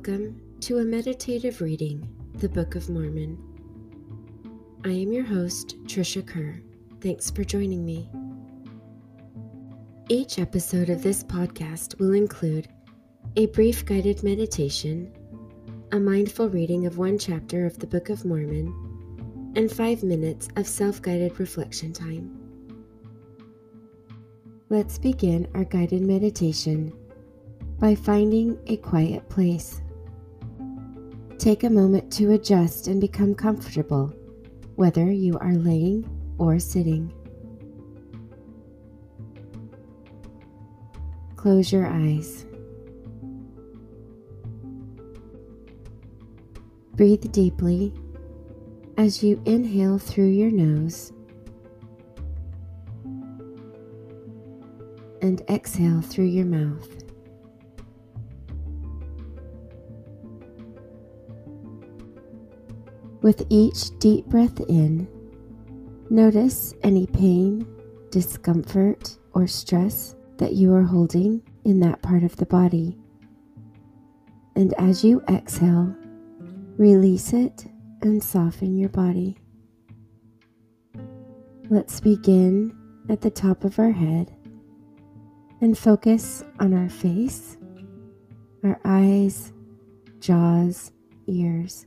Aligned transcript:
Welcome 0.00 0.40
to 0.60 0.78
a 0.78 0.82
meditative 0.82 1.60
reading, 1.60 2.08
the 2.36 2.48
Book 2.48 2.74
of 2.74 2.88
Mormon. 2.88 3.36
I 4.82 4.88
am 4.88 5.12
your 5.12 5.24
host, 5.24 5.76
Trisha 5.84 6.26
Kerr. 6.26 6.58
Thanks 7.02 7.30
for 7.30 7.44
joining 7.44 7.84
me. 7.84 8.08
Each 10.08 10.38
episode 10.38 10.88
of 10.88 11.02
this 11.02 11.22
podcast 11.22 11.98
will 11.98 12.14
include 12.14 12.66
a 13.36 13.44
brief 13.48 13.84
guided 13.84 14.22
meditation, 14.22 15.12
a 15.92 16.00
mindful 16.00 16.48
reading 16.48 16.86
of 16.86 16.96
one 16.96 17.18
chapter 17.18 17.66
of 17.66 17.78
the 17.78 17.86
Book 17.86 18.08
of 18.08 18.24
Mormon, 18.24 19.52
and 19.54 19.70
five 19.70 20.02
minutes 20.02 20.48
of 20.56 20.66
self 20.66 21.02
guided 21.02 21.38
reflection 21.38 21.92
time. 21.92 22.40
Let's 24.70 24.96
begin 24.96 25.46
our 25.54 25.64
guided 25.64 26.00
meditation 26.00 26.90
by 27.78 27.94
finding 27.94 28.58
a 28.66 28.78
quiet 28.78 29.28
place. 29.28 29.82
Take 31.40 31.64
a 31.64 31.70
moment 31.70 32.12
to 32.12 32.32
adjust 32.32 32.86
and 32.86 33.00
become 33.00 33.34
comfortable, 33.34 34.08
whether 34.76 35.10
you 35.10 35.38
are 35.38 35.54
laying 35.54 36.04
or 36.36 36.58
sitting. 36.58 37.10
Close 41.36 41.72
your 41.72 41.86
eyes. 41.86 42.44
Breathe 46.92 47.32
deeply 47.32 47.94
as 48.98 49.22
you 49.22 49.40
inhale 49.46 49.96
through 49.96 50.26
your 50.26 50.50
nose 50.50 51.10
and 55.22 55.40
exhale 55.48 56.02
through 56.02 56.26
your 56.26 56.44
mouth. 56.44 56.99
With 63.22 63.44
each 63.50 63.98
deep 63.98 64.26
breath 64.26 64.60
in, 64.60 65.06
notice 66.08 66.72
any 66.82 67.06
pain, 67.06 67.66
discomfort, 68.10 69.18
or 69.34 69.46
stress 69.46 70.14
that 70.38 70.54
you 70.54 70.72
are 70.74 70.82
holding 70.82 71.42
in 71.64 71.80
that 71.80 72.00
part 72.00 72.22
of 72.22 72.34
the 72.36 72.46
body. 72.46 72.96
And 74.56 74.72
as 74.78 75.04
you 75.04 75.22
exhale, 75.28 75.94
release 76.78 77.34
it 77.34 77.66
and 78.00 78.24
soften 78.24 78.78
your 78.78 78.88
body. 78.88 79.36
Let's 81.68 82.00
begin 82.00 82.74
at 83.10 83.20
the 83.20 83.30
top 83.30 83.64
of 83.64 83.78
our 83.78 83.92
head 83.92 84.34
and 85.60 85.76
focus 85.76 86.42
on 86.58 86.72
our 86.72 86.88
face, 86.88 87.58
our 88.64 88.80
eyes, 88.84 89.52
jaws, 90.20 90.90
ears. 91.26 91.84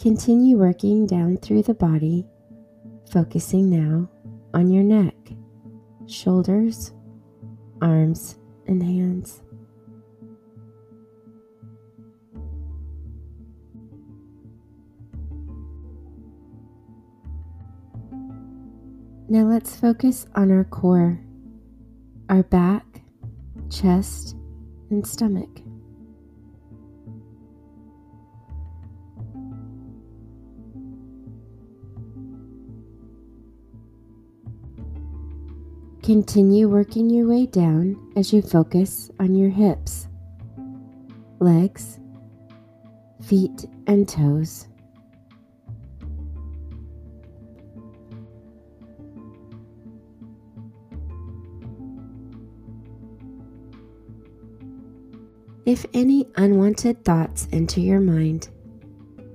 Continue 0.00 0.56
working 0.56 1.06
down 1.06 1.36
through 1.36 1.62
the 1.62 1.74
body, 1.74 2.24
focusing 3.12 3.68
now 3.68 4.08
on 4.54 4.70
your 4.70 4.82
neck, 4.82 5.14
shoulders, 6.06 6.94
arms, 7.82 8.38
and 8.66 8.82
hands. 8.82 9.42
Now 19.28 19.44
let's 19.44 19.76
focus 19.76 20.24
on 20.34 20.50
our 20.50 20.64
core, 20.64 21.20
our 22.30 22.42
back, 22.44 23.02
chest, 23.68 24.34
and 24.88 25.06
stomach. 25.06 25.60
Continue 36.10 36.68
working 36.68 37.08
your 37.08 37.28
way 37.28 37.46
down 37.46 37.96
as 38.16 38.32
you 38.32 38.42
focus 38.42 39.12
on 39.20 39.36
your 39.36 39.48
hips, 39.48 40.08
legs, 41.38 42.00
feet, 43.22 43.64
and 43.86 44.08
toes. 44.08 44.66
If 55.64 55.86
any 55.94 56.26
unwanted 56.34 57.04
thoughts 57.04 57.46
enter 57.52 57.78
your 57.78 58.00
mind, 58.00 58.48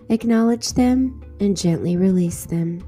acknowledge 0.10 0.74
them 0.74 1.24
and 1.40 1.56
gently 1.56 1.96
release 1.96 2.44
them. 2.46 2.84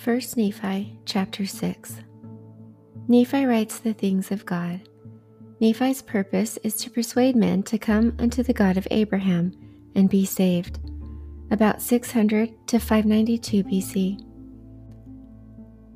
First 0.00 0.38
Nephi 0.38 0.98
chapter 1.04 1.44
6 1.44 1.96
Nephi 3.06 3.44
writes 3.44 3.80
the 3.80 3.92
things 3.92 4.30
of 4.30 4.46
God. 4.46 4.80
Nephi's 5.60 6.00
purpose 6.00 6.56
is 6.64 6.74
to 6.76 6.88
persuade 6.88 7.36
men 7.36 7.62
to 7.64 7.76
come 7.76 8.16
unto 8.18 8.42
the 8.42 8.54
God 8.54 8.78
of 8.78 8.88
Abraham 8.90 9.52
and 9.94 10.08
be 10.08 10.24
saved. 10.24 10.78
About 11.50 11.82
600 11.82 12.66
to 12.68 12.78
592 12.78 13.62
BC. 13.64 14.18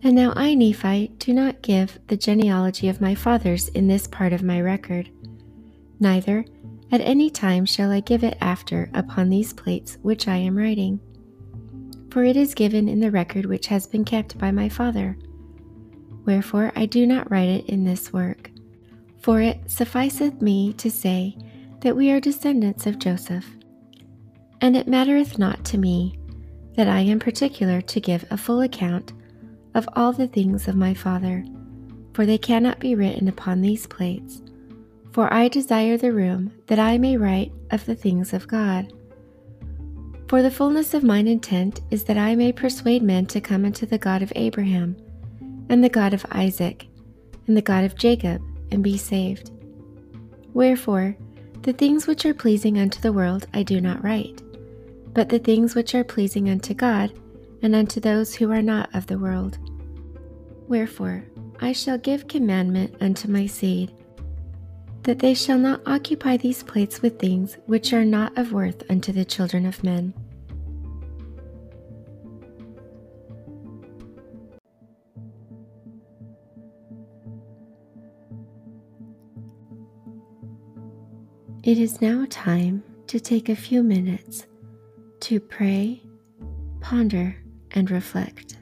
And 0.02 0.14
now 0.14 0.34
I, 0.36 0.54
Nephi, 0.54 1.14
do 1.16 1.32
not 1.32 1.62
give 1.62 1.98
the 2.08 2.18
genealogy 2.18 2.90
of 2.90 3.00
my 3.00 3.14
fathers 3.14 3.68
in 3.68 3.88
this 3.88 4.06
part 4.06 4.34
of 4.34 4.42
my 4.42 4.60
record. 4.60 5.08
Neither 5.98 6.44
at 6.92 7.00
any 7.00 7.30
time 7.30 7.64
shall 7.64 7.90
I 7.90 8.00
give 8.00 8.22
it 8.22 8.36
after 8.42 8.90
upon 8.92 9.30
these 9.30 9.54
plates 9.54 9.96
which 10.02 10.28
I 10.28 10.36
am 10.36 10.58
writing 10.58 11.00
for 12.14 12.22
it 12.22 12.36
is 12.36 12.54
given 12.54 12.88
in 12.88 13.00
the 13.00 13.10
record 13.10 13.44
which 13.44 13.66
has 13.66 13.88
been 13.88 14.04
kept 14.04 14.38
by 14.38 14.52
my 14.52 14.68
Father. 14.68 15.18
Wherefore 16.24 16.70
I 16.76 16.86
do 16.86 17.08
not 17.08 17.28
write 17.28 17.48
it 17.48 17.66
in 17.66 17.82
this 17.82 18.12
work. 18.12 18.52
For 19.20 19.40
it 19.40 19.68
sufficeth 19.68 20.40
me 20.40 20.74
to 20.74 20.92
say 20.92 21.36
that 21.80 21.96
we 21.96 22.12
are 22.12 22.20
descendants 22.20 22.86
of 22.86 23.00
Joseph. 23.00 23.44
And 24.60 24.76
it 24.76 24.86
mattereth 24.86 25.40
not 25.40 25.64
to 25.64 25.76
me 25.76 26.16
that 26.76 26.86
I 26.86 27.00
am 27.00 27.18
particular 27.18 27.80
to 27.80 28.00
give 28.00 28.24
a 28.30 28.38
full 28.38 28.60
account 28.60 29.12
of 29.74 29.88
all 29.96 30.12
the 30.12 30.28
things 30.28 30.68
of 30.68 30.76
my 30.76 30.94
Father, 30.94 31.44
for 32.12 32.24
they 32.24 32.38
cannot 32.38 32.78
be 32.78 32.94
written 32.94 33.26
upon 33.26 33.60
these 33.60 33.88
plates. 33.88 34.40
For 35.10 35.34
I 35.34 35.48
desire 35.48 35.96
the 35.96 36.12
room 36.12 36.52
that 36.68 36.78
I 36.78 36.96
may 36.96 37.16
write 37.16 37.50
of 37.72 37.84
the 37.86 37.96
things 37.96 38.32
of 38.32 38.46
God. 38.46 38.92
For 40.34 40.42
the 40.42 40.50
fullness 40.50 40.94
of 40.94 41.04
mine 41.04 41.28
intent 41.28 41.80
is 41.92 42.02
that 42.06 42.18
I 42.18 42.34
may 42.34 42.50
persuade 42.50 43.04
men 43.04 43.24
to 43.26 43.40
come 43.40 43.64
unto 43.64 43.86
the 43.86 43.98
God 43.98 44.20
of 44.20 44.32
Abraham, 44.34 44.96
and 45.68 45.84
the 45.84 45.88
God 45.88 46.12
of 46.12 46.26
Isaac, 46.32 46.88
and 47.46 47.56
the 47.56 47.62
God 47.62 47.84
of 47.84 47.94
Jacob, 47.94 48.42
and 48.72 48.82
be 48.82 48.98
saved. 48.98 49.52
Wherefore, 50.52 51.16
the 51.62 51.72
things 51.72 52.08
which 52.08 52.26
are 52.26 52.34
pleasing 52.34 52.80
unto 52.80 53.00
the 53.00 53.12
world 53.12 53.46
I 53.54 53.62
do 53.62 53.80
not 53.80 54.02
write, 54.02 54.42
but 55.12 55.28
the 55.28 55.38
things 55.38 55.76
which 55.76 55.94
are 55.94 56.02
pleasing 56.02 56.50
unto 56.50 56.74
God, 56.74 57.16
and 57.62 57.72
unto 57.72 58.00
those 58.00 58.34
who 58.34 58.50
are 58.50 58.60
not 58.60 58.92
of 58.92 59.06
the 59.06 59.20
world. 59.20 59.58
Wherefore, 60.66 61.22
I 61.60 61.70
shall 61.70 61.96
give 61.96 62.26
commandment 62.26 62.96
unto 63.00 63.28
my 63.28 63.46
seed, 63.46 63.92
that 65.04 65.20
they 65.20 65.34
shall 65.34 65.58
not 65.58 65.80
occupy 65.86 66.38
these 66.38 66.64
plates 66.64 67.02
with 67.02 67.20
things 67.20 67.56
which 67.66 67.92
are 67.92 68.04
not 68.04 68.36
of 68.36 68.52
worth 68.52 68.82
unto 68.90 69.12
the 69.12 69.24
children 69.24 69.64
of 69.64 69.84
men. 69.84 70.12
It 81.64 81.78
is 81.78 82.02
now 82.02 82.26
time 82.28 82.84
to 83.06 83.18
take 83.18 83.48
a 83.48 83.56
few 83.56 83.82
minutes 83.82 84.46
to 85.20 85.40
pray, 85.40 86.02
ponder, 86.82 87.36
and 87.70 87.90
reflect. 87.90 88.58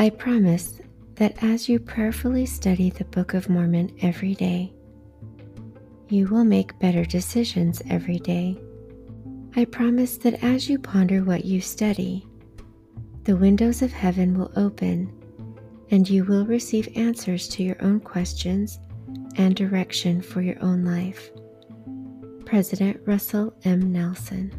I 0.00 0.08
promise 0.08 0.80
that 1.16 1.44
as 1.44 1.68
you 1.68 1.78
prayerfully 1.78 2.46
study 2.46 2.88
the 2.88 3.04
Book 3.04 3.34
of 3.34 3.50
Mormon 3.50 3.94
every 4.00 4.34
day, 4.34 4.72
you 6.08 6.26
will 6.28 6.46
make 6.46 6.78
better 6.78 7.04
decisions 7.04 7.82
every 7.90 8.18
day. 8.18 8.58
I 9.56 9.66
promise 9.66 10.16
that 10.16 10.42
as 10.42 10.70
you 10.70 10.78
ponder 10.78 11.22
what 11.22 11.44
you 11.44 11.60
study, 11.60 12.26
the 13.24 13.36
windows 13.36 13.82
of 13.82 13.92
heaven 13.92 14.38
will 14.38 14.50
open 14.56 15.12
and 15.90 16.08
you 16.08 16.24
will 16.24 16.46
receive 16.46 16.88
answers 16.96 17.46
to 17.48 17.62
your 17.62 17.76
own 17.82 18.00
questions 18.00 18.78
and 19.36 19.54
direction 19.54 20.22
for 20.22 20.40
your 20.40 20.56
own 20.62 20.82
life. 20.82 21.30
President 22.46 22.98
Russell 23.04 23.52
M. 23.64 23.92
Nelson 23.92 24.50